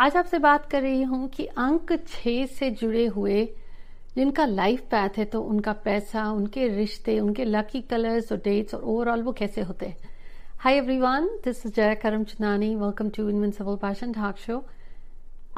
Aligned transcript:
आज 0.00 0.16
आपसे 0.16 0.38
बात 0.38 0.64
कर 0.70 0.80
रही 0.82 1.02
हूँ 1.02 1.28
कि 1.28 1.44
अंक 1.44 1.92
छह 2.08 2.44
से 2.48 2.70
जुड़े 2.72 3.04
हुए 3.06 3.44
जिनका 4.14 4.44
लाइफ 4.44 4.86
पैथ 4.90 5.18
है 5.18 5.24
तो 5.24 5.40
उनका 5.42 5.72
पैसा, 5.84 6.24
उनके 6.32 6.68
रिश्ते, 6.68 7.18
उनके 7.20 7.44
लकी 7.44 7.80
कलर्स 7.82 8.32
और 8.32 8.38
डेट्स 8.38 8.74
और 8.74 8.82
ओवरऑल 8.82 9.22
वो 9.22 9.32
कैसे 9.32 9.60
होते 9.60 9.86
हैं? 9.86 9.96
Hi 10.60 10.76
everyone 10.76 11.26
this 11.44 11.64
is 11.66 11.74
Jaya 11.74 11.94
Karamchandani 12.24 12.74
welcome 12.76 13.10
to 13.10 13.28
invincible 13.28 13.76
passion 13.82 14.12
talk 14.12 14.38
show 14.38 14.62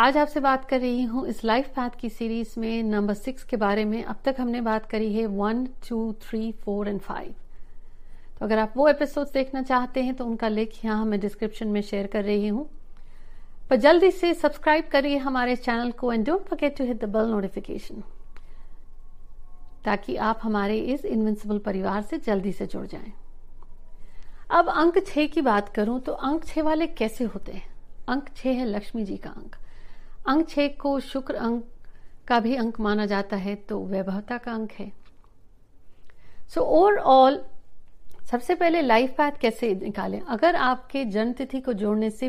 आज 0.00 0.16
आपसे 0.16 0.40
बात 0.40 0.68
कर 0.70 0.80
रही 0.80 1.02
हूँ 1.04 1.26
इस 1.28 1.44
लाइफ 1.44 1.68
पैथ 1.76 2.00
की 2.00 2.08
सीरीज़ 2.10 2.58
में 2.60 2.82
नंबर 2.82 3.14
सिक्स 3.14 3.44
के 3.44 3.56
बारे 3.58 3.84
में। 3.84 4.02
अब 4.02 4.16
तक 4.24 4.40
हमने 4.40 4.60
बात 4.62 4.90
करी 4.90 5.12
है 5.14 5.26
one 5.38 5.66
two 5.88 6.12
three 6.22 6.52
four 6.64 6.88
and 6.88 7.00
five 7.00 7.34
तो 8.38 8.44
अगर 8.46 8.58
आप 8.58 8.74
वो 8.76 8.88
एपिसोड 8.88 9.32
देखना 9.34 9.62
चाहते 9.62 10.02
हैं 10.02 10.14
तो 10.14 10.26
उनका 10.26 10.48
लिंक 10.48 10.84
यहाँ 10.84 11.04
मैं 11.04 11.20
डिस्क्रिप्शन 11.20 11.68
में 11.68 11.82
शेयर 11.82 12.06
कर 12.06 12.24
रही 12.24 12.48
हूँ। 12.48 12.68
पर 13.72 13.76
जल्दी 13.76 14.10
से 14.10 14.32
सब्सक्राइब 14.34 14.88
करिए 14.92 15.18
हमारे 15.18 15.54
चैनल 15.56 15.90
को 15.90 16.12
and 16.12 16.24
don't 16.26 16.40
forget 16.40 16.76
to 16.78 16.84
hit 16.84 16.96
the 16.96 17.08
bell 17.08 17.26
notification 17.26 18.02
ताकि 19.84 20.16
आप 20.16 20.40
हमारे 20.42 20.76
इस 20.94 21.04
इनविंसिबल 21.04 21.58
परिवार 21.58 22.02
से 22.02 22.18
जल्दी 22.18 22.52
से 22.52 22.66
जुड़ 22.66 22.84
जाएँ। 22.86 23.12
अब 24.50 24.68
अंक 24.68 24.98
छह 25.06 25.26
की 25.26 25.40
बात 25.40 25.68
करूँ 25.68 25.98
तो 26.00 26.12
अंक 26.12 26.44
छह 26.44 26.62
वाले 26.62 26.86
कैसे 26.86 27.24
होते 27.24 27.52
हैं? 27.52 27.64
अंक 28.08 28.28
छह 28.36 28.48
है 28.50 28.66
लक्ष्मी 28.66 29.04
जी 29.04 29.16
का 29.16 29.30
अंक। 29.30 29.56
अंक 30.28 30.48
छह 30.48 30.68
को 30.80 30.98
शुक्र 31.00 31.34
अंक 31.36 31.64
का 32.28 32.40
भी 32.40 32.54
अंक 32.56 32.80
माना 32.80 33.06
जाता 33.06 33.36
है 33.38 33.54
तो 33.54 33.82
वैभवता 33.86 34.38
का 34.38 34.52
अंक 34.52 34.72
है। 34.72 34.92
सो 36.48 36.60
so, 36.60 36.66
ओवरऑल 36.66 37.42
सबसे 38.30 38.54
पहले 38.54 38.82
लाइफ 38.82 39.14
पैथ 39.18 39.40
कैसे 39.40 39.74
निकालें? 39.74 40.20
अगर 40.20 40.56
आपके 40.68 41.04
जन्म 41.04 41.32
तिथि 41.32 41.60
को 41.60 41.72
जोड़ने 41.72 42.10
से 42.10 42.28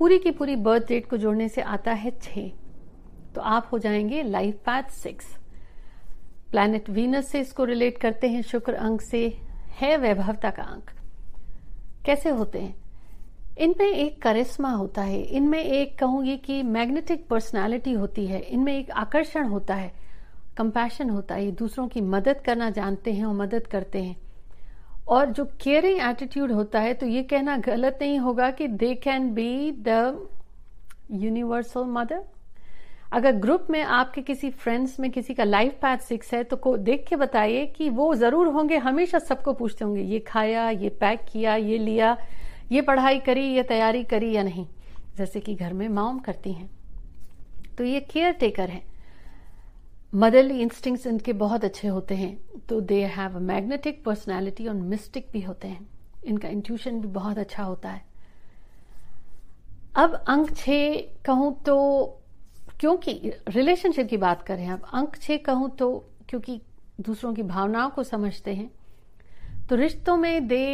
पूरी 0.00 0.18
की 0.18 0.30
पूरी 0.30 0.54
बर्थ 0.56 0.86
डेट 0.88 1.08
को 1.10 1.16
जोड़ने 1.16 1.48
से 1.48 1.60
आता 1.62 1.92
है 1.92 2.10
छ 2.22 2.38
तो 3.34 3.40
आप 3.40 3.68
हो 3.72 3.78
जाएँगे 3.78 4.22
life 4.22 4.54
path 4.56 4.90
six 4.90 5.26
planet 6.50 6.88
Venus 6.90 7.28
से 7.28 7.40
इसको 7.40 7.64
रिलेट 7.64 7.98
करते 7.98 8.28
हैं, 8.28 8.42
शुक्र 8.42 8.74
अंक 8.74 9.00
से 9.00 9.26
है 9.80 9.96
वैभवता 9.96 10.50
का 10.50 10.62
अंक। 10.62 10.90
कैसे 12.06 12.30
होते 12.30 12.58
हैं? 12.58 12.74
इनमें 13.58 13.86
एक 13.86 14.22
करिश्मा 14.22 14.70
होता 14.70 15.02
है, 15.02 15.20
इनमें 15.20 15.62
एक 15.62 15.98
कहूँगी 15.98 16.36
कि 16.36 16.62
मैग्नेटिक 16.62 17.28
पर्सनालिटी 17.28 17.92
होती 17.92 18.26
है, 18.26 18.40
इनमें 18.40 18.76
एक 18.78 18.90
आकर्षण 18.90 19.46
होता 19.46 19.74
है 19.74 19.92
कंपैशन 20.56 21.10
होता 21.10 21.34
है 21.34 21.50
दूसरों 21.52 21.88
की 21.88 22.00
मदद 22.00 22.40
करना 22.40 22.70
जानते 22.70 23.12
हैं 23.12 23.24
और 23.24 23.34
मदद 23.34 23.66
करते 23.66 24.02
हैं। 24.02 24.16
और 25.10 25.26
जो 25.26 25.44
केयरिंग 25.60 26.00
एटीट्यूड 26.00 26.52
होता 26.52 26.80
है 26.80 26.94
तो 26.94 27.06
ये 27.06 27.22
कहना 27.22 27.56
गलत 27.56 27.98
नहीं 28.02 28.18
होगा 28.18 28.50
कि 28.50 28.68
they 28.68 28.94
can 28.94 29.32
be 29.34 29.70
the 29.72 30.28
universal 31.12 31.84
mother 31.84 32.22
अगर 33.12 33.32
ग्रुप 33.32 33.66
में 33.70 33.82
आपके 33.82 34.22
किसी 34.22 34.50
फ्रेंड्स 34.50 34.98
में 35.00 35.10
किसी 35.10 35.34
का 35.34 35.44
लाइफ 35.44 35.72
पैथ 35.82 35.98
सिक्स 35.98 36.34
है 36.34 36.42
तो 36.44 36.56
को 36.56 36.76
देख 36.76 37.04
के 37.08 37.16
बताइए 37.16 37.66
कि 37.66 37.88
वो 37.90 38.14
ज़रूर 38.14 38.48
होंगे, 38.48 38.76
हमेशा 38.76 39.18
सबको 39.18 39.52
पूछते 39.52 39.84
होंगे, 39.84 40.02
ये 40.02 40.18
खाया, 40.18 40.68
ये 40.70 40.88
पैक 40.88 41.20
किया, 41.32 41.56
ये 41.56 41.78
लिया, 41.78 42.16
ये 42.72 42.80
पढ़ाई 42.80 43.18
करी, 43.18 43.46
ये 43.46 43.62
तैयारी 43.62 44.04
करी 44.04 44.32
या 44.32 44.42
नहीं? 44.42 44.66
जैसे 45.16 45.40
कि 45.40 45.54
घर 45.54 45.72
में 45.72 45.88
माओम 45.88 46.18
करती 46.18 46.52
हैं। 46.52 46.70
तो 47.78 47.84
ये 47.84 48.00
केयर 48.00 48.32
टेकर 48.32 48.68
है। 48.68 48.82
मदरली 50.12 50.60
इंस्टिंग्स 50.60 51.06
इनके 51.06 51.32
बहुत 51.32 51.64
अच्छे 51.64 51.88
होते 51.88 52.14
हैं 52.14 52.36
तो 52.68 52.80
they 52.82 53.02
have 53.06 53.36
a 53.36 53.40
magnetic 53.40 54.02
personality 54.04 54.66
और 54.68 54.74
मिस्टिक 54.74 55.28
भी 55.32 55.40
होते 55.40 55.68
हैं। 55.68 55.86
इनका 56.24 56.48
इंट्यूशन 56.48 57.00
भी 57.00 57.08
बहुत 57.08 57.38
अच्छा 57.38 57.62
होता 57.62 57.90
है। 57.90 58.02
अब 59.96 60.14
अंक 60.28 60.50
छ 60.56 60.68
कहूँ 61.26 61.52
तो 61.62 61.76
क्योंकि 62.80 63.32
रिलेशनशिप 63.48 64.08
की 64.08 64.16
बात 64.16 64.42
करें 64.42 64.68
अब 64.68 64.82
अंक 64.94 65.16
छ 65.16 65.38
कहूँ 65.46 65.70
तो 65.70 65.90
क्योंकि 66.28 66.60
दूसरों 67.00 67.32
की 67.34 67.42
भावनाओं 67.42 67.90
को 67.90 68.02
समझते 68.02 68.54
हैं 68.54 68.70
तो 69.68 69.76
रिश्तों 69.76 70.16
में 70.16 70.46
दे 70.48 70.64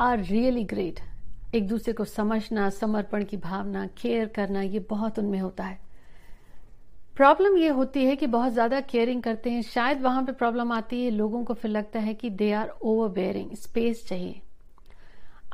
आर 0.00 0.20
रियली 0.20 0.64
ग्रेट 0.64 1.00
एक 1.54 1.66
दूसरे 1.68 1.92
को 1.92 2.04
समझना, 2.04 2.68
समर्पण 2.70 3.24
की 3.24 3.36
भावना 3.36 3.86
केयर 3.98 4.28
करना, 4.28 4.62
ये 4.62 4.78
बहुत 4.90 5.18
उनमें 5.18 5.38
होता 5.38 5.64
है। 5.64 5.78
प्रॉब्लम 7.16 7.56
ये 7.56 7.68
होती 7.68 8.04
है 8.04 8.14
कि 8.16 8.26
बहुत 8.26 8.52
ज़्यादा 8.52 8.80
केयरिंग 8.80 9.22
करते 9.22 9.50
हैं। 9.50 9.60
शायद 9.62 10.00
वहाँ 10.02 10.22
पे 10.22 10.32
प्रॉब्लम 10.32 10.72
आती 10.72 11.04
है, 11.04 11.10
लोगों 11.10 11.44
को 11.44 11.54
फिर 11.54 11.70
लगता 11.70 12.00
है 12.00 12.14
कि 12.14 12.30
they 12.30 12.50
are 12.52 12.68
over 12.82 13.08
bearing 13.08 13.50
space 13.54 14.04
चाहिए। 14.08 14.40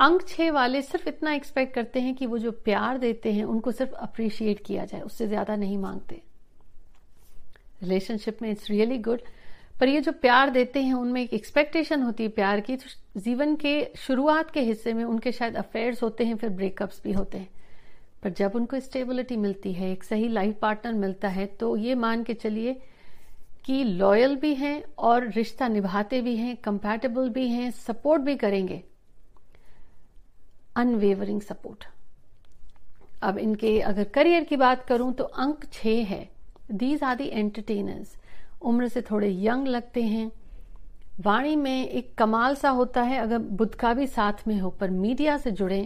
अंक 0.00 0.26
छह 0.28 0.50
वाले 0.50 0.82
सिर्फ़ 0.82 1.08
इतना 1.08 1.32
एक्सपेक्ट 1.32 1.74
करते 1.74 2.00
हैं 2.00 2.14
कि 2.14 2.26
वो 2.26 2.38
जो 2.38 2.50
प्यार 2.64 2.98
देते 2.98 3.32
हैं, 3.32 3.44
उनको 3.44 3.72
सिर्फ़ 3.72 3.92
अप्रिशिएट 3.92 4.64
किया 4.66 4.84
जाए, 4.84 5.00
उससे 5.00 5.26
ज़्यादा 5.26 5.56
नहीं 5.56 5.78
मांगते। 5.78 6.22
रिलेशनशिप 7.82 8.42
में 8.42 8.50
इट्स 8.50 8.70
रियली 8.70 8.98
गुड 8.98 9.20
पर 9.80 9.88
ये 9.88 10.00
जो 10.00 10.12
प्यार 10.12 10.50
देते 10.50 10.82
हैं, 10.82 10.94
उनमें 10.94 11.22
एक 11.22 11.34
एक्सपेक्टेशन 11.34 12.02
होती 12.02 12.22
है 12.22 12.28
प्यार 12.30 12.60
की। 12.60 12.76
तो 12.76 13.20
जीवन 13.20 13.54
के 13.56 13.72
शुरुआत 13.98 14.50
के 14.50 14.60
हिस्से 14.60 14.92
में 14.92 15.04
उनके 15.04 15.32
शायद 15.32 15.56
अफेयर्स 15.56 16.02
होते 16.02 16.24
हैं, 16.24 16.36
फिर 16.36 16.50
ब्रेकअप्स 16.50 17.00
भी 17.04 17.12
होते 17.12 17.38
हैं। 17.38 17.48
पर 18.22 18.30
जब 18.30 18.52
उनको 18.54 18.80
स्टेबिलिटी 18.80 19.36
मिलती 19.36 19.72
है, 19.72 19.90
एक 19.92 20.04
सही 20.04 20.28
लाइफ 20.28 20.58
पार्टनर 20.62 20.92
मिलता 20.94 21.28
है 21.28 21.46
तो 21.60 21.76
ये 21.76 21.94
मान 21.96 22.22
के 22.24 22.34
चलिए 22.34 22.80
कि 23.64 23.82
लॉयल 23.84 24.36
भी 24.36 24.54
हैं 24.54 24.82
और 24.98 25.28
रिश्ता 25.30 25.68
निभाते 25.68 26.20
भी 26.20 26.36
हैं 26.36 26.56
कंपैटिबल 26.56 27.28
भी 27.28 27.48
हैं 27.48 27.70
सपोर्ट 27.70 28.22
भी 28.22 28.36
करेंगे। 28.36 28.82
अनवेवरिंग 30.76 31.40
सपोर्ट 31.40 31.84
अब 33.22 33.38
इनके 33.38 33.78
अगर 33.82 34.04
करियर 34.04 34.44
की 34.44 34.56
बात 34.56 34.84
करूँ 34.84 35.12
तो 35.12 35.24
अंक 35.24 35.64
छह 35.72 36.04
है। 36.06 36.28
दीज 36.72 37.02
आर 37.02 37.16
दी 37.16 37.24
एंटरटेनर्स 37.26 38.16
उम्र 38.62 38.88
से 38.88 39.02
थोड़े 39.02 39.30
यंग 39.36 39.66
लगते 39.68 40.02
हैं। 40.02 40.30
वाणी 41.20 41.56
में 41.56 41.88
एक 41.88 42.14
कमाल 42.18 42.54
सा 42.54 42.70
होता 42.70 43.02
है, 43.02 43.18
अगर 43.18 43.38
बुद्ध 43.38 43.74
का 43.74 43.92
भी 43.94 44.06
साथ 44.06 44.46
में 44.48 44.58
हो, 44.60 44.70
पर 44.70 44.90
मीडिया 44.90 45.36
से 45.36 45.50
जुड़े 45.52 45.82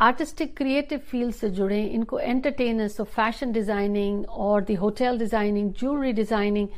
आर्टिस्टिक 0.00 0.56
क्रिएटिव 0.56 0.98
फ़ील्ड 1.00 1.34
से 1.34 1.48
जुड़े, 1.50 1.82
इनको 1.84 2.18
एंटरटेनर्स 2.18 3.00
ऑफ़ 3.00 3.08
फ़ैशन 3.10 3.52
डिज़ाइनिंग 3.52 4.24
और 4.26 4.62
the 4.64 4.74
hotel 4.74 5.18
designing 5.18 5.72
jewellery 5.72 6.12
designing 6.12 6.68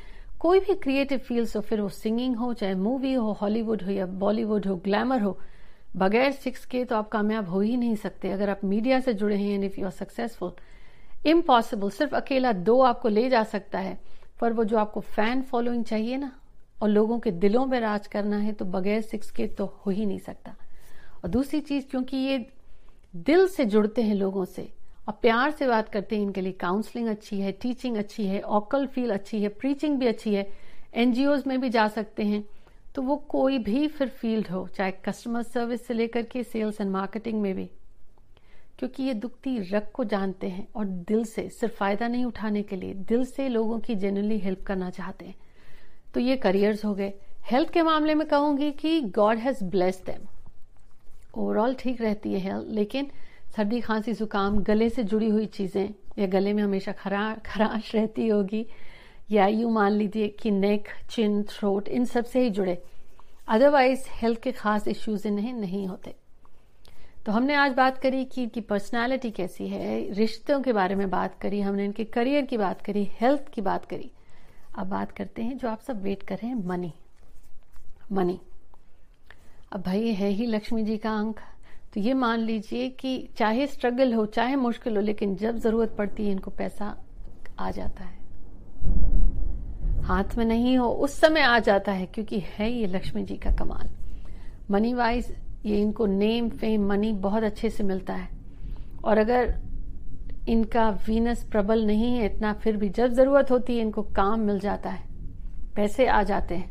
कोई 0.41 0.61
भी 0.61 0.75
क्रिएटिव 0.75 1.19
फ़ील्ड 1.19 1.49
हो, 1.57 1.61
फिर 1.61 1.81
वो 1.81 1.89
सिंगिंग 1.89 2.37
हो, 2.37 2.53
चाहे 2.55 2.75
मूवी 2.75 3.13
हो 3.13 3.33
हॉलीवुड 3.41 3.83
हो 3.83 3.91
या 3.91 4.07
बॉलीवुड 4.07 4.67
हो 4.67 4.77
ग्लैमर 4.85 5.21
हो, 5.23 5.37
बगैर 5.97 6.31
सिक्स 6.33 6.65
के 6.65 6.85
तो 6.85 6.97
आप 6.97 7.09
कामयाब 7.09 7.49
हो 7.49 7.61
ही 7.61 7.77
नहीं 7.77 7.97
सकते। 7.97 8.31
अगर 8.33 8.51
आप 8.51 8.61
मीडिया 8.65 9.01
से 9.01 9.15
जुड़े 9.15 9.37
हैं 9.37 9.55
and 9.55 9.65
if 9.65 9.79
you 9.81 9.87
are 9.87 9.93
successful 9.93 10.53
impossible 11.27 11.91
सिर्फ़ 11.91 12.15
अकेला 12.17 12.53
दो 12.53 12.81
आपको 12.83 13.09
ले 13.09 13.29
जा 13.31 13.43
सकता 13.45 13.79
है, 13.79 13.99
पर 14.41 14.53
वो 14.53 14.65
जो 14.65 14.79
आपको 14.79 15.01
फ़ैन 15.01 15.43
फॉलोइंग 15.43 15.85
चाहिए 15.85 16.17
ना, 16.17 16.33
और 16.83 16.89
लोगों 16.89 17.19
के 17.19 17.31
दिलों 17.33 17.67
में 17.67 17.79
राज 17.81 18.07
करना 18.07 18.39
है 18.39 18.53
तो 18.53 18.65
बगैर 18.67 19.01
सिक्स 19.03 19.31
के 19.31 19.47
तो 19.49 19.67
हो 19.87 19.91
ही 19.91 20.07
नहीं 20.07 20.19
सकता। 20.21 20.55
और 21.25 21.31
दूसरी 21.31 21.61
चीज़, 21.61 21.85
क्योंकि 21.91 22.17
ये 22.17 22.39
दिल 23.17 23.47
से 23.49 23.65
जुड़ते 23.65 24.03
हैं 24.03 24.15
लोगों 24.15 24.45
से 24.45 24.73
और 25.09 25.15
प्यार 25.23 25.51
से 25.51 25.67
बात 25.67 25.89
करते 25.89 26.17
हैं, 26.17 26.23
इनके 26.23 26.41
लिए 26.41 26.53
काउंसलिंग 26.53 27.09
अच्छी 27.09 27.41
है 27.41 27.53
टीचिंग 27.53 27.97
अच्छी 27.97 28.27
है 28.27 28.41
ऑकल 28.41 28.87
फील 28.87 29.11
अच्छी 29.11 29.43
है 29.43 29.49
प्रीचिंग 29.49 29.99
भी 29.99 30.07
अच्छी 30.07 30.35
है। 30.35 30.51
एनजीओ 30.95 31.37
में 31.47 31.61
भी 31.61 31.69
जा 31.69 31.89
सकते 31.89 32.23
हैं। 32.23 32.45
तो 32.95 33.03
वो 33.03 33.17
कोई 33.17 33.59
भी 33.59 33.89
फिर 33.89 34.09
फ़ील्ड 34.09 34.49
हो, 34.49 34.69
चाहे 34.77 34.91
कस्टमर 34.91 35.43
सर्विस 35.43 35.87
से 35.87 35.95
लेकर 35.95 36.23
के 36.23 36.43
सेल्स 36.45 36.81
एंड 36.81 36.91
मार्केटिंग 36.91 37.41
में 37.43 37.55
भी। 37.55 37.71
क्योंकि 38.79 39.03
ये 39.03 39.15
दुखती 39.15 39.59
रग 39.59 39.91
को 39.95 40.05
जानते 40.05 40.49
हैं 40.49 40.69
और 40.75 40.85
दिल 40.85 41.25
से, 41.25 41.49
सिर्फ़ 41.49 41.75
फ़ायदा 41.75 42.09
नहीं 42.09 42.25
उठाने 42.25 42.63
के 42.63 42.77
लिए, 42.77 42.95
दिल 42.95 43.25
से 43.25 43.49
लोगों 43.49 43.79
की 43.79 43.95
जेनरली 43.95 44.39
हेल्प 44.39 44.63
करना 44.63 44.91
चाहते 44.91 45.25
हैं। 45.25 45.35
तो 46.15 46.21
ये 46.21 46.37
करियर्स 46.37 46.85
हो 46.85 46.95
गए। 46.95 47.13
हेल्थ 47.43 47.71
के 47.71 47.83
मामले 47.83 48.15
में 48.15 48.27
कहूँगी 48.29 48.71
कि 48.71 49.01
God 49.01 49.39
has 49.39 49.65
bless 49.65 50.03
them 50.07 50.27
overall 51.35 51.75
ठीक 51.75 52.01
रहती 52.01 52.33
है 52.33 52.39
हेल्थ 52.39 52.67
लेकिन 52.69 53.11
सर्दी, 53.57 53.81
खांसी, 53.81 54.13
जुकाम, 54.13 54.59
गले 54.59 54.89
से 54.91 55.03
जुड़ी 55.03 55.29
हुई 55.29 55.47
चीज़ें, 55.47 55.95
या 56.19 56.27
गले 56.27 56.53
में 56.53 56.63
हमेशा 56.63 56.93
खरा, 56.93 57.35
खराश 57.47 57.95
रहती 57.95 58.29
होगी, 58.29 58.67
या 59.31 59.47
यूँ 59.47 59.73
मान 59.73 59.93
लीजिए 59.93 60.29
कि 60.29 60.51
नेक 60.51 60.89
चिन 61.11 61.43
थ्रोट 61.43 61.89
इन 61.89 62.05
सबसे 62.05 62.41
ही 62.41 62.51
जुड़े। 62.51 62.83
अदरवाइज़ 63.49 64.05
हेल्थ 64.11 64.41
के 64.41 64.53
खास 64.53 64.89
इश्यूज़ 64.89 65.29
इन्हें 65.29 65.53
नहीं 65.53 65.87
होते। 65.87 66.15
तो 67.27 67.33
हमने 67.33 67.55
आज 67.55 67.73
बात 67.73 67.99
करी 67.99 68.25
कि 68.25 68.43
इनकी 68.43 68.61
पर्सनालिटी 68.61 69.31
कैसी 69.31 69.69
है, 69.69 70.13
रिश्तों 70.13 70.61
के 70.61 70.73
बारे 70.73 70.95
में 70.95 71.11
बात 71.11 71.39
करी, 71.41 71.61
हमने 71.61 71.85
इनके 71.85 72.05
करियर 72.05 72.45
की 72.45 72.57
बात 72.57 72.83
करी 72.83 73.09
हेल्थ 73.21 73.49
की 73.49 73.61
बात 73.61 73.85
करी। 73.85 74.11
अब 74.79 74.87
बात 74.87 75.13
करते 75.13 75.43
हैं 75.43 75.59
जो 75.59 75.69
आप 75.69 75.81
सब 75.81 76.03
वेट 76.03 76.23
कर 76.23 76.35
रहे 76.35 76.49
हैं 76.49 76.67
मनी 76.67 76.93
मनी 78.13 78.41
अब 79.73 79.83
भाई 79.83 80.09
है 80.09 80.29
ही 80.29 80.47
लक्ष्मी 80.47 80.83
जी 80.83 80.97
का 80.97 81.11
अंक। 81.13 81.41
तो 81.95 82.01
ये 82.01 82.15
मान 82.15 82.41
लीजिए 82.41 82.89
कि 82.89 83.29
चाहे 83.37 83.67
स्ट्रगल 83.67 84.15
हो, 84.15 84.27
चाहे 84.27 84.57
मुश्किल 84.57 84.97
हो, 84.97 85.03
लेकिन 85.03 85.37
जब 85.37 85.57
ज़रूरत 85.57 85.95
पड़ती 85.99 86.27
है, 86.27 86.33
इनको 86.33 86.51
पैसा 86.51 87.05
आ 87.59 87.71
जाता 87.71 88.05
है। 88.05 88.19
हाथ 90.03 90.25
में 90.39 90.45
नहीं 90.45 90.79
हो, 90.79 90.89
उस 90.89 91.21
समय 91.21 91.41
आ 91.41 91.59
जाता 91.59 91.93
है, 91.93 92.07
क्योंकि 92.07 92.41
है 92.41 92.73
ये 92.73 92.87
लक्ष्मी 92.87 93.23
जी 93.23 93.37
का 93.37 93.51
कमाल। 93.51 93.91
मनी 94.71 94.95
वाइज 94.95 95.37
ये 95.67 95.81
इनको 95.81 96.07
नेम 96.07 96.49
फेम 96.49 96.89
मनी 96.89 97.13
बहुत 97.13 97.43
अच्छे 97.43 97.71
से 97.71 97.85
मिलता 97.85 98.15
है। 98.15 98.29
और 99.05 99.19
अगर 99.19 99.55
इनका 100.49 100.91
वीनस 100.91 101.45
प्रबल 101.45 101.87
नहीं 101.87 102.17
है, 102.17 102.27
इतना 102.27 102.53
फिर 102.53 102.77
भी 102.77 102.89
जब 102.89 103.13
ज़रूरत 103.13 103.51
होती 103.51 103.77
है, 103.77 103.83
इनको 103.83 104.03
काम 104.03 104.41
मिल 104.41 104.59
जाता 104.61 104.91
है। 104.91 105.09
पैसे 105.77 106.07
आ 106.07 106.23
जाते 106.23 106.55
हैं। 106.55 106.71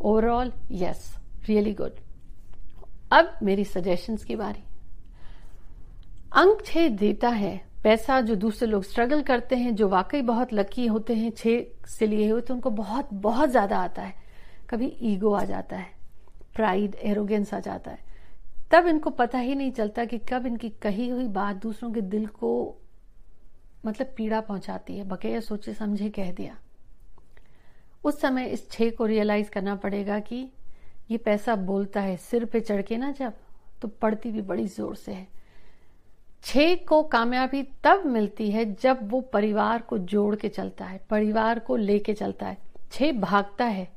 ओवरऑल 0.00 0.52
यस 0.72 1.18
रियली 1.48 1.74
गुड 1.74 2.05
अब 3.10 3.36
मेरी 3.42 3.64
सजेशंस 3.64 4.24
की 4.24 4.36
बारी। 4.36 4.62
अंक 6.34 6.62
छह 6.66 6.88
देता 6.96 7.28
है 7.30 7.60
पैसा 7.82 8.20
जो 8.20 8.34
दूसरे 8.36 8.68
लोग 8.68 8.82
स्ट्रगल 8.84 9.22
करते 9.22 9.56
हैं, 9.56 9.74
जो 9.74 9.88
वाकई 9.88 10.22
बहुत 10.22 10.52
लकी 10.52 10.86
होते 10.86 11.14
हैं 11.14 11.30
छह 11.32 11.86
से 11.88 12.06
लिए 12.06 12.30
हुए 12.30 12.40
तो 12.40 12.54
उनको 12.54 12.70
बहुत 12.72 13.12
बहुत 13.12 13.50
ज़्यादा 13.50 13.78
आता 13.78 14.02
है। 14.02 14.14
कभी 14.70 14.86
ईगो 15.02 15.32
आ 15.32 15.44
जाता 15.44 15.76
है 15.76 15.94
प्राइड 16.54 16.94
एरोगेंस 16.94 17.54
आ 17.54 17.60
जाता 17.60 17.90
है। 17.90 18.04
तब 18.70 18.86
इनको 18.86 19.10
पता 19.12 19.38
ही 19.38 19.54
नहीं 19.54 19.72
चलता 19.72 20.04
कि 20.04 20.18
कब 20.28 20.46
इनकी 20.46 20.70
कही 20.82 21.08
हुई 21.08 21.26
बात 21.30 21.56
दूसरों 21.56 21.92
के 21.92 22.00
दिल 22.02 22.26
को 22.26 22.52
मतलब 23.86 24.06
पीड़ा 24.16 24.40
पहुंचाती 24.40 24.96
है 24.98 25.04
बकैया 25.04 25.40
सोचे 25.40 25.74
समझे 25.74 26.08
कह 26.10 26.32
दिया। 26.32 26.56
उस 28.04 28.20
समय 28.20 28.46
इस 28.46 28.70
छह 28.70 28.90
को 28.90 29.06
रियलाइज़ 29.06 29.50
करना 29.50 29.74
पड़ेगा 29.76 30.18
कि 30.20 30.48
ये 31.08 31.18
पैसा 31.18 31.54
बोलता 31.56 32.00
है, 32.00 32.16
सिर 32.16 32.44
पे 32.44 32.60
चढ़ 32.60 32.82
के 32.82 32.96
ना 32.96 33.10
जब 33.10 33.32
तो 33.82 33.88
पड़ती 34.02 34.30
भी 34.30 34.42
बड़ी 34.42 34.66
ज़ोर 34.66 34.94
से 34.96 35.12
है। 35.12 35.26
छह 36.44 36.74
को 36.88 37.02
कामयाबी 37.04 37.62
तब 37.84 38.02
मिलती 38.06 38.50
है 38.50 38.64
जब 38.74 38.98
वो 39.10 39.20
परिवार 39.32 39.82
को 39.82 39.98
जोड़ 39.98 40.34
के 40.36 40.48
चलता 40.48 40.84
है, 40.84 41.00
परिवार 41.10 41.58
को 41.58 41.76
लेके 41.76 42.14
चलता 42.14 42.46
है। 42.46 42.58
छह 42.92 43.12
भागता 43.12 43.64
है। 43.64 43.88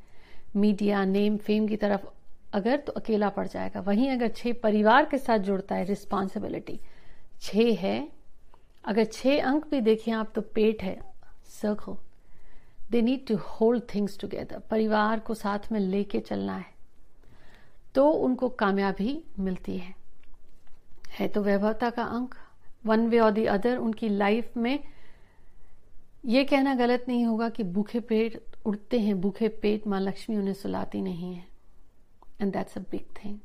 मीडिया, 0.56 1.04
नेम, 1.06 1.38
फेम 1.38 1.68
की 1.68 1.76
तरफ़ 1.76 2.06
अगर 2.54 2.78
तो 2.78 2.92
अकेला 2.92 3.30
पड़ 3.30 3.48
जाएगा। 3.48 3.80
वहीं 3.80 4.10
अगर 4.12 4.28
छह 4.28 4.54
परिवार 4.54 5.06
के 5.06 5.18
साथ 5.18 5.40
जुड़ता 5.40 5.76
है 5.76 5.84
रिस्पॉन्सिबिलिटी 5.86 6.80
छह 7.42 7.76
है। 7.82 8.08
अगर 8.84 9.06
छह 9.06 9.44
अंक 9.44 9.68
भी 9.72 9.82
देखें 9.82 10.12
आप 10.14 10.32
तो 10.36 10.42
पेट 10.54 10.84
है। 10.84 11.00
Circle 11.52 11.98
they 12.92 13.02
need 13.02 13.26
to 13.28 13.36
hold 13.40 13.84
things 13.94 14.20
together 14.20 14.60
परिवार 14.72 15.20
को 15.20 15.34
साथ 15.34 15.72
में 15.72 15.80
लेके 15.80 16.20
चलना 16.20 16.56
है। 16.56 16.78
तो 17.96 18.10
उनको 18.10 18.50
कामयाबी 18.50 19.24
मिलती 19.40 19.78
है। 19.78 19.96
है 21.20 21.28
तो 21.28 21.42
वैभवता 21.42 21.90
का 21.90 22.04
अंक। 22.04 22.36
वन 22.86 23.08
वे 23.08 23.20
और 23.20 23.32
दी 23.32 23.46
अदर 23.46 23.78
उनकी 23.78 24.10
लाइफ 24.10 24.58
में 24.58 24.80
ये 26.26 26.44
कहना 26.44 26.76
गलत 26.76 27.06
नहीं 27.08 27.26
होगा 27.26 27.50
कि 27.50 27.64
भूखे 27.64 28.00
पेट 28.00 28.44
उड़ते 28.66 29.00
हैं। 29.00 29.22
भूखे 29.22 29.48
पेट 29.48 29.88
माँ 29.88 30.00
लक्ष्मी 30.02 30.38
उन्हें 30.38 30.54
सुलाती 30.54 31.02
नहीं 31.02 31.34
है। 31.36 31.46
And 32.42 32.54
that's 32.54 32.78
a 32.78 32.82
big 32.82 33.06
thing 33.26 33.40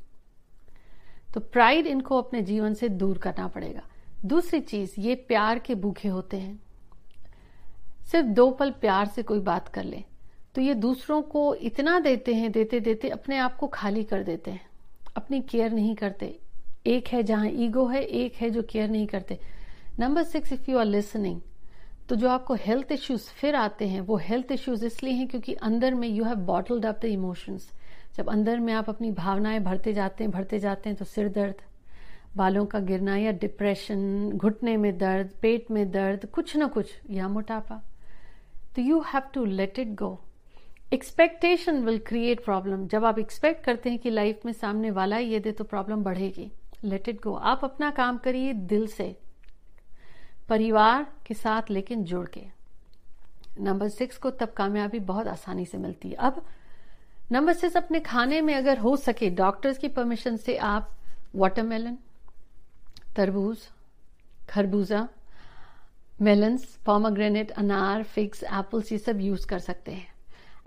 तो 1.34 1.40
प्राइड 1.40 1.86
इनको 1.86 2.18
अपने 2.18 2.42
जीवन 2.42 2.74
से 2.74 2.88
दूर 2.88 3.18
करना 3.18 3.46
पड़ेगा। 3.48 3.82
दूसरी 4.24 4.60
चीज़, 4.60 4.94
ये 4.98 5.14
प्यार 5.14 5.58
के 5.58 5.74
भूखे 5.74 6.08
होते 6.08 6.36
हैं। 6.36 6.60
सिर्फ़ 8.06 8.26
दो 8.26 8.50
पल 8.50 8.70
प्यार 8.70 9.06
से 9.06 9.22
कोई 9.22 9.40
बात 9.40 9.68
कर 9.68 9.84
ले। 9.84 10.04
तो 10.54 10.60
ये 10.60 10.74
दूसरों 10.74 11.20
को 11.22 11.54
इतना 11.54 11.98
देते 12.00 12.34
हैं, 12.34 12.50
देते 12.52 12.80
देते 12.80 13.08
अपने 13.08 13.38
आप 13.38 13.56
को 13.56 13.66
खाली 13.66 14.02
कर 14.04 14.22
देते 14.22 14.50
हैं। 14.50 14.66
अपनी 15.16 15.40
केयर 15.40 15.72
नहीं 15.72 15.94
करते। 15.94 16.38
एक 16.86 17.08
है 17.08 17.22
जहाँ 17.22 17.48
ईगो 17.48 17.86
है, 17.86 18.02
एक 18.02 18.34
है 18.34 18.50
जो 18.50 18.62
केयर 18.62 18.88
नहीं 18.88 19.06
करते। 19.06 19.38
Number 19.98 20.22
six 20.22 20.52
if 20.52 20.70
you 20.70 20.78
are 20.78 20.84
listening 20.84 21.40
तो 22.08 22.16
जो 22.16 22.28
आपको 22.28 22.54
हेल्थ 22.54 22.92
इश्यूज़ 22.92 23.28
फिर 23.30 23.54
आते 23.54 23.86
हैं, 23.88 24.00
वो 24.00 24.16
हेल्थ 24.16 24.52
इश्यूज़ 24.52 24.84
इसलिए 24.86 25.12
हैं 25.12 25.28
क्योंकि 25.28 25.52
अंदर 25.62 25.94
में 25.94 26.08
you 26.08 26.24
have 26.24 26.38
bottled 26.46 26.86
up 26.86 26.98
the 27.02 27.04
emotions 27.04 27.70
जब 28.16 28.28
अंदर 28.30 28.58
में 28.60 28.72
आप 28.72 28.88
अपनी 28.88 29.10
भावनाएँ 29.10 29.60
भरते 29.60 29.92
जाते 29.92 30.24
हैं, 30.24 30.30
भरते 30.30 30.58
जाते 30.58 30.88
हैं 30.88 30.98
तो 30.98 31.04
सिर 31.04 31.28
दर्द, 31.28 31.54
बालों 32.36 32.64
का 32.66 32.78
गिरना 32.80 33.16
या 33.16 33.32
डिप्रेशन 33.32 34.30
घुटने 34.34 34.76
में 34.76 34.96
दर्द, 34.98 35.30
पेट 35.42 35.70
में 35.70 35.90
दर्द, 35.90 36.26
कुछ 36.26 36.56
ना 36.56 36.66
कुछ, 36.66 36.92
या 37.10 37.28
मोटापा। 37.28 37.80
तो 38.76 38.82
you 38.82 39.00
have 39.00 39.22
to 39.34 39.44
let 39.44 39.78
it 39.78 39.94
go 39.94 40.20
expectation 40.94 41.78
will 41.84 41.98
create 41.98 42.44
problem 42.44 42.86
जब 42.88 43.04
आप 43.04 43.18
एक्सपेक्ट 43.18 43.64
करते 43.64 43.90
हैं 43.90 43.98
कि 43.98 44.10
लाइफ 44.10 44.44
में 44.46 44.52
सामने 44.52 44.90
वाला 44.90 45.16
ये 45.18 45.40
दे 45.40 45.52
तो 45.52 45.64
प्रॉब्लम 45.64 46.02
बढ़ेगी। 46.04 46.50
लेट 46.84 47.08
इट 47.08 47.20
गो 47.22 47.32
आप 47.34 47.64
अपना 47.64 47.90
काम 47.90 48.18
करिए 48.18 48.52
दिल 48.52 48.86
से। 48.86 49.16
परिवार 50.48 51.06
के 51.26 51.34
साथ 51.34 51.70
लेकिन 51.70 52.04
जुड़ 52.04 52.26
के। 52.28 52.42
नंबर 53.60 53.88
सिक्स 53.88 54.18
को 54.18 54.30
तब 54.30 54.52
कामयाबी 54.52 54.98
बहुत 55.00 55.26
आसानी 55.26 55.66
से 55.66 55.78
मिलती 55.78 56.08
है। 56.08 56.14
अब 56.14 56.42
नंबर 57.32 57.52
सिक्स 57.52 57.76
अपने 57.76 58.00
खाने 58.00 58.40
में 58.40 58.54
अगर 58.54 58.78
हो 58.78 58.96
सके 58.96 59.30
डॉक्टर्स 59.34 59.78
की 59.78 59.88
परमिशन 59.88 60.36
से 60.36 60.56
आप 60.56 60.96
वाटरमेलन 61.34 61.98
तरबूज, 63.16 63.68
खरबूजा 64.48 65.08
मेलन्स 66.22 66.76
पॉमाग्रेनेट 66.86 67.50
अनार 67.50 68.02
फिक्स 68.04 68.44
एप्पल्स 68.44 68.92
ये 68.92 68.98
सब 68.98 69.20
यूज़ 69.20 69.46
कर 69.46 69.58
सकते 69.58 69.92
हैं। 69.92 70.12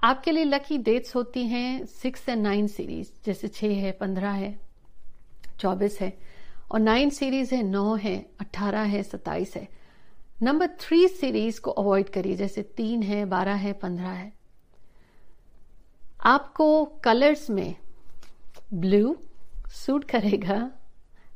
आपके 0.03 0.31
लिए 0.31 0.43
लकी 0.43 0.77
डेट्स 0.77 1.15
होती 1.15 1.45
हैं 1.47 1.85
सिक्स 1.85 2.29
एंड 2.29 2.41
नाइन 2.43 2.67
सीरीज़ 2.67 3.11
जैसे 3.25 3.47
छह 3.47 3.67
है, 3.67 3.91
पंद्रह 3.91 4.31
है, 4.31 4.59
चौबीस 5.59 5.99
है, 6.01 6.17
और 6.71 6.79
नाइन 6.79 7.09
सीरीज़ 7.09 7.55
है, 7.55 7.63
नौ 7.63 7.95
है 7.95 8.17
अट्ठारह 8.39 8.81
है, 8.81 9.03
सत्ताईस 9.03 9.55
है। 9.55 9.67
नंबर 10.43 10.67
थ्री 10.67 11.07
सीरीज़ 11.07 11.61
को 11.61 11.71
अवॉइड 11.71 12.09
करिए, 12.09 12.35
जैसे 12.35 12.61
तीन 12.61 13.03
है, 13.03 13.25
बारह 13.25 13.55
है, 13.55 13.73
पंद्रह 13.73 14.09
है। 14.09 14.33
आपको 16.25 16.85
कलर्स 16.85 17.49
में 17.49 17.75
ब्लू 18.73 19.15
सूट 19.69 20.03
करेगा 20.03 20.71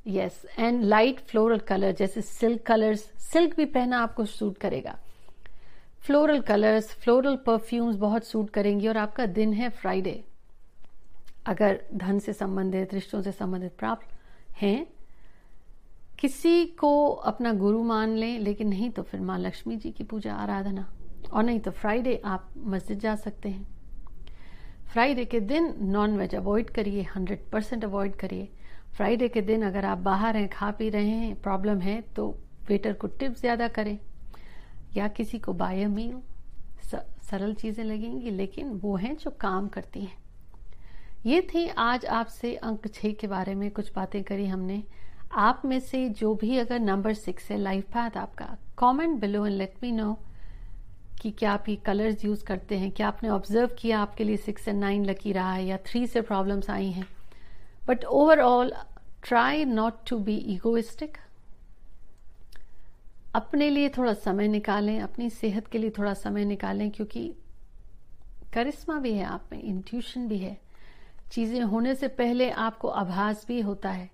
yes 0.08 0.46
and 0.60 0.84
light 0.84 1.20
floral 1.20 1.60
colour 1.60 1.92
जैसे 1.92 2.22
सिल्क 2.22 2.62
कलर्स 2.62 3.02
सिल्क 3.22 3.56
भी 3.58 3.66
पहना 3.66 4.00
आपको 4.00 4.26
सूट 4.26 4.58
करेगा। 4.58 5.00
फ्लोरल 6.02 6.40
कलर्स 6.42 6.88
फ्लोरल 6.94 7.36
परफ्यूम्स 7.46 7.96
बहुत 7.96 8.26
सूट 8.26 8.50
करेंगी 8.50 8.88
और 8.88 8.98
आपका 8.98 9.26
दिन 9.28 9.54
है 9.54 9.70
फ्राइडे 9.72 10.24
अगर 11.48 11.80
धन 11.96 12.20
से 12.20 12.34
संबंधित, 12.34 12.94
रिश्तों 12.94 13.22
से 13.22 13.32
संबंधित 13.32 13.76
प्राप्त 13.80 14.08
हैं, 14.62 14.88
किसी 16.20 16.66
को 16.80 17.08
अपना 17.08 17.54
गुरु 17.54 17.84
मान 17.84 18.16
लें, 18.16 18.40
लेकिन 18.40 18.68
नहीं 18.68 18.90
तो 18.90 19.04
फिर 19.04 19.22
माँ 19.22 19.38
लक्ष्मी 19.40 19.76
जी 19.76 19.92
की 19.92 20.04
पूजा, 20.04 20.34
आराधना, 20.34 20.88
और 21.34 21.44
नहीं 21.44 21.60
तो 21.60 21.72
फ्राइडे 21.72 22.22
आप 22.26 22.50
मस्जिद 22.58 23.00
जा 23.00 23.16
सकते 23.16 23.50
हैं. 23.50 23.66
फ्राइडे 24.92 25.26
के 25.26 25.40
दिन 25.40 25.74
नॉन 25.82 26.18
वेज 26.18 26.36
अवॉइड 26.36 26.70
करिए 26.70 27.02
हंड्रेड 27.16 27.50
परसेंट 27.52 27.84
अवॉइड 27.86 28.16
करिए. 28.16 28.50
फ्राइडे 28.96 29.28
के 29.28 29.42
दिन 29.42 29.66
अगर 29.66 29.86
आप 29.86 29.98
बाहर 30.00 30.38
हैं, 30.38 30.48
खा 30.50 30.72
पी 30.72 30.90
रहे 30.90 31.10
हैं 31.10 31.36
प्रॉब्लम 31.42 31.80
है 31.80 32.02
तो 32.16 32.30
वेटर 32.68 32.94
को 32.94 33.08
टिप 33.10 33.36
ज़्यादा 33.36 33.68
करें. 33.70 33.98
या 34.98 35.08
किसी 35.10 35.40
को 35.40 35.54
बाय 35.54 35.86
मील 35.88 36.20
सरल 37.24 37.54
चीज़ें 37.54 37.84
लगेंगी, 37.84 38.30
लेकिन 38.30 38.70
वो 38.74 38.96
हैं 38.96 39.16
जो 39.18 39.32
काम 39.32 39.68
करती 39.68 40.02
हैं। 40.02 40.18
ये 41.26 41.42
थी 41.44 41.68
आज 41.70 42.06
आपसे 42.06 42.56
अंक 42.56 42.88
छह 42.88 43.12
के 43.12 43.28
बारे 43.28 43.54
में 43.56 43.70
कुछ 43.72 43.92
बातें 43.96 44.24
करी 44.24 44.46
हमने। 44.48 44.82
आप 45.34 45.62
में 45.66 45.80
से 45.80 46.08
जो 46.12 46.34
भी 46.36 46.58
अगर 46.58 46.80
नंबर 46.80 47.14
सिक्स 47.14 47.50
है, 47.52 47.58
लाइफ 47.58 47.86
पाथ 47.94 48.18
आपका 48.18 48.58
comment 48.78 49.20
below 49.22 49.46
and 49.46 49.56
let 49.56 49.76
me 49.84 49.92
know 49.92 50.18
कि 51.22 51.32
क्या 51.32 51.52
आप 51.52 51.70
ये 51.70 51.76
कलर्स 51.86 52.26
यूज़ 52.26 52.44
करते 52.44 52.78
हैं। 52.78 52.92
क्या 52.92 53.08
आपने 53.08 53.30
ऑब्ज़र्व 53.30 53.70
किया 53.80 54.00
आपके 54.00 54.24
लिए 54.24 54.38
सिक्स 54.38 54.68
एंड 54.68 54.80
नाइन 54.80 55.06
लकी 55.06 55.32
रहा 55.32 55.54
है 55.54 55.66
या 55.66 55.78
थ्री 55.88 56.06
से 56.08 56.22
प्रॉब्लम्स 56.22 56.70
आई 56.70 56.90
हैं। 56.92 57.08
But 57.88 58.06
overall 58.06 58.74
try 59.24 59.66
not 59.66 59.94
to 60.10 60.18
be 60.20 60.36
egoistic 60.54 61.18
अपने 63.36 63.70
लिए 63.70 63.90
थोड़ा 63.90 64.14
समय 64.14 64.48
निकालें, 64.48 65.00
अपनी 65.02 65.30
सेहत 65.30 65.68
के 65.68 65.78
लिए 65.78 65.90
थोड़ा 65.90 66.14
समय 66.14 66.46
निकालें, 66.46 66.90
क्योंकि 66.92 67.34
करिश्मा 68.54 69.00
भी 69.00 69.14
है, 69.14 69.26
आप 69.26 69.50
में 69.52 69.62
इंट्यूशन 69.62 70.28
भी 70.28 70.38
है। 70.38 70.58
चीज़ें 71.32 71.62
होने 71.62 71.94
से 71.96 72.08
पहले 72.08 72.50
आपको 72.52 72.88
आभास 72.88 73.46
भी 73.48 73.60
होता 73.62 73.92
है। 73.92 74.10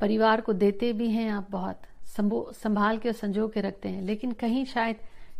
परिवार 0.00 0.40
को 0.40 0.52
देते 0.52 0.92
भी 0.92 1.10
हैं 1.10 1.28
आप 1.30 1.50
बहुत 1.50 1.82
संभाल 2.06 2.98
के 2.98 3.08
और 3.08 3.14
संजो 3.14 3.48
के 3.48 3.60
रखते 3.60 3.88
हैं। 3.88 4.02
लेकिन 4.02 4.32
कहीं 4.32 4.64
शायद 4.64 4.96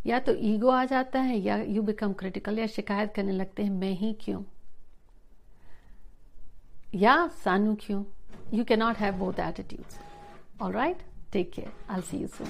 या 0.07 0.19
तो 0.19 0.33
ईगो 0.45 0.69
आ 0.69 0.85
जाता 0.85 1.21
है 1.21 1.39
या 1.39 1.57
यू 1.59 1.83
बिकम 1.83 2.13
क्रिटिकल 2.13 2.59
या 2.59 2.67
शिकायत 2.67 3.13
करने 3.15 3.33
लगते 3.33 3.63
हैं, 3.63 3.71
मैं 3.71 3.93
ही 3.93 4.13
क्यों? 4.21 4.43
या 6.95 7.27
सानू 7.45 7.75
क्यों? 7.81 8.05
You 8.55 8.65
cannot 8.65 8.97
have 8.97 9.15
both 9.15 9.41
attitudes 9.41 9.99
all 10.63 10.73
right 10.73 10.99
take 11.33 11.53
care 11.53 11.73
I 11.91 12.01
see 12.01 12.19
you 12.19 12.27
soon 12.29 12.49